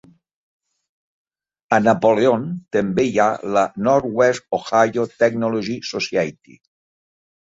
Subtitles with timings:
[1.75, 6.57] A Napoleon també hi ha la Northwest Ohio Technology Society.